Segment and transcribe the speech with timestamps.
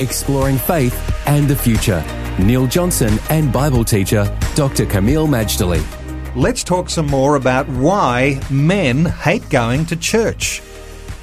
[0.00, 0.94] Exploring faith
[1.26, 2.04] and the future.
[2.38, 4.86] Neil Johnson and Bible teacher Dr.
[4.86, 5.84] Kameel Majdali.
[6.36, 10.62] Let's talk some more about why men hate going to church.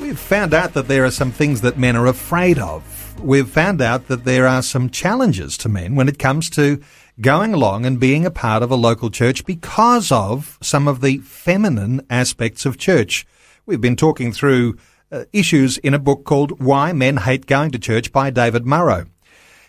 [0.00, 2.82] We've found out that there are some things that men are afraid of.
[3.22, 6.82] We've found out that there are some challenges to men when it comes to
[7.20, 11.18] going along and being a part of a local church because of some of the
[11.18, 13.24] feminine aspects of church.
[13.66, 14.76] We've been talking through
[15.10, 19.06] uh, issues in a book called Why Men Hate Going to Church by David Murrow.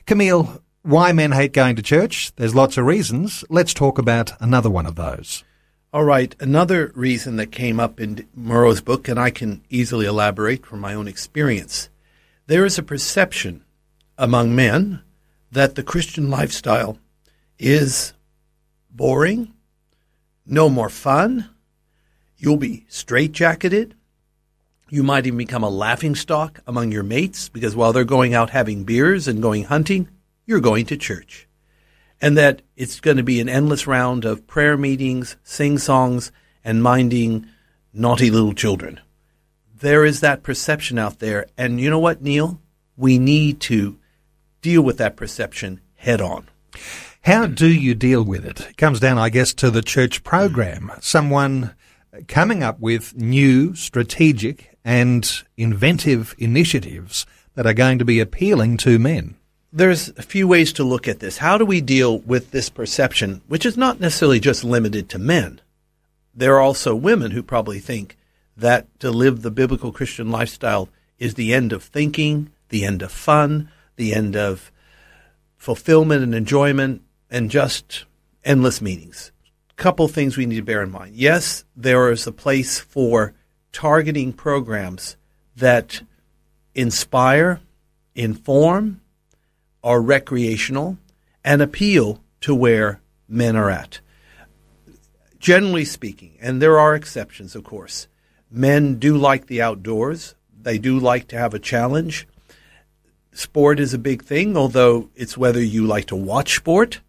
[0.05, 2.31] Kameel, why men hate going to church?
[2.35, 3.44] There's lots of reasons.
[3.50, 5.44] Let's talk about another one of those.
[5.91, 10.63] All right, another reason that came up in Murrow's book, and I can easily elaborate
[10.63, 11.89] from my own experience.
[12.45, 13.66] There is a perception
[14.16, 15.02] among men
[15.52, 17.00] that the Christian lifestyle
[17.58, 18.13] is
[18.91, 19.53] boring,
[20.45, 21.50] no more fun,
[22.38, 23.94] you'll be straitjacketed,
[24.89, 28.52] you might even become a laughing stock among your mates because while they're going out
[28.52, 30.08] having beers and going hunting,
[30.45, 31.47] you're going to church.
[32.22, 36.31] And that it's going to be an endless round of prayer meetings, sing songs,
[36.63, 37.47] and minding
[37.94, 39.00] naughty little children.
[39.80, 41.47] There is that perception out there.
[41.58, 42.61] And you know what, Neil?
[42.95, 43.97] We need to
[44.61, 46.47] deal with that perception head on.
[47.22, 48.61] How do you deal with it?
[48.61, 50.91] It comes down, I guess, to the church program.
[50.94, 51.03] Mm.
[51.03, 51.75] Someone
[52.28, 59.00] coming up with new, strategic, and inventive initiatives that are going to be appealing to
[59.00, 59.36] men?
[59.73, 61.39] There's a few ways to look at this.
[61.39, 65.59] How do we deal with this perception, which is not necessarily just limited to men?
[66.33, 68.16] There are also women who probably think
[68.56, 73.12] that to live the biblical Christian lifestyle is the end of thinking, the end of
[73.12, 74.72] fun, the end of
[75.57, 78.06] fulfillment and enjoyment, and just
[78.44, 79.31] endless meetings.
[79.75, 81.16] Couple things we need to bear in mind.
[81.16, 83.34] Yes, there is a place for
[83.75, 85.18] targeting programs
[85.53, 86.02] that
[86.74, 87.59] inspire,
[88.16, 89.02] inform,
[89.84, 90.97] are recreational,
[91.44, 94.00] and appeal to where men are at.
[95.40, 98.08] Generally speaking, and there are exceptions, of course,
[98.50, 100.35] men do like the outdoors.
[100.58, 102.30] They do like to have a challenge.
[103.34, 107.02] Sport is a big thing, although it's whether you like to watch sport.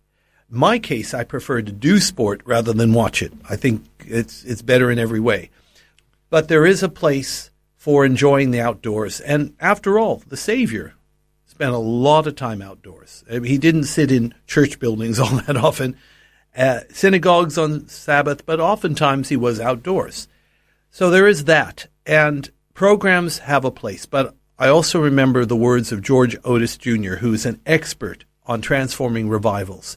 [0.51, 3.33] My case, I prefer to do sport rather than watch it.
[3.49, 5.51] I think it's it's better in every way.
[6.31, 9.21] But there is a place for enjoying the outdoors.
[9.21, 10.95] And after all, the Savior
[11.47, 13.25] spent a lot of time outdoors.
[13.31, 15.97] He didn't sit in church buildings all that often,
[16.57, 20.29] uh, synagogues on Sabbath, but oftentimes he was outdoors.
[20.91, 21.87] So there is that.
[22.05, 24.05] And programs have a place.
[24.05, 29.29] But I also remember the words of George Otis Jr., who's an expert on transforming
[29.29, 29.97] revivals.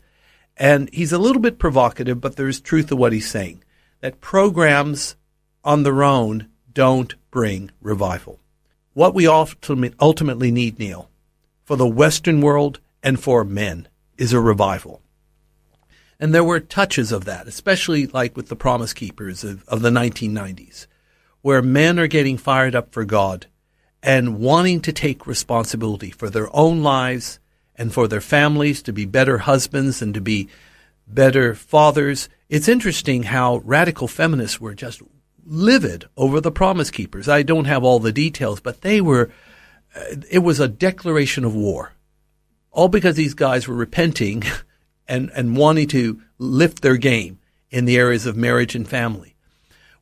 [0.58, 3.64] And he's a little bit provocative, but there's truth to what he's saying.
[4.02, 5.16] That programs
[5.64, 8.40] on their own don't bring revival.
[8.94, 11.10] What we ultimately need, Neil,
[11.64, 13.88] for the Western world and for men
[14.18, 15.02] is a revival.
[16.20, 19.90] And there were touches of that, especially like with the Promise Keepers of, of the
[19.90, 20.88] 1990s,
[21.42, 23.46] where men are getting fired up for God
[24.04, 27.40] and wanting to take responsibility for their own lives
[27.76, 30.50] and for their families to be better husbands and to be
[31.08, 32.28] better fathers.
[32.50, 35.02] It's interesting how radical feminists were just
[35.50, 37.28] livid over the Promise Keepers.
[37.28, 39.32] I don't have all the details, but they were,
[39.96, 41.94] uh, it was a declaration of war.
[42.72, 44.44] All because these guys were repenting
[45.08, 47.40] and, and wanting to lift their game
[47.72, 49.36] in the areas of marriage and family.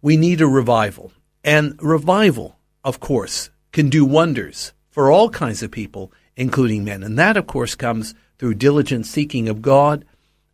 [0.01, 1.11] We need a revival.
[1.43, 7.03] And revival, of course, can do wonders for all kinds of people, including men.
[7.03, 10.05] And that, of course, comes through diligent seeking of God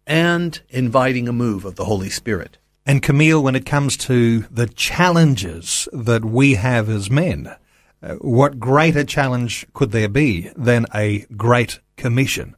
[0.05, 2.57] and inviting a move of the Holy Spirit.
[2.85, 7.55] And Kameel, when it comes to the challenges that we have as men,
[8.01, 12.55] uh, what greater challenge could there be than a great commission,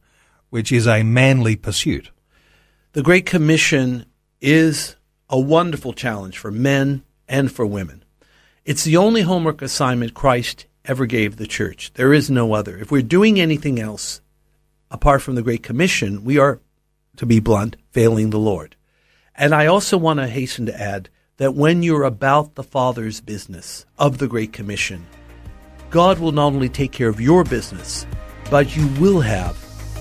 [0.50, 2.10] which is a manly pursuit?
[2.92, 4.06] The Great Commission
[4.40, 4.96] is
[5.28, 8.04] a wonderful challenge for men and for women.
[8.64, 11.92] It's the only homework assignment Christ ever gave the church.
[11.94, 12.76] There is no other.
[12.78, 14.20] If we're doing anything else
[14.90, 16.60] apart from the Great Commission, we are,
[17.16, 18.75] to be blunt, failing the Lord.
[19.38, 23.84] And I also want to hasten to add that when you're about the Father's business
[23.98, 25.06] of the Great Commission,
[25.90, 28.06] God will not only take care of your business,
[28.50, 29.56] but you will have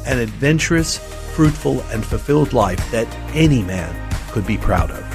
[0.06, 0.98] an adventurous,
[1.36, 3.94] fruitful, and fulfilled life that any man
[4.32, 5.15] could be proud of.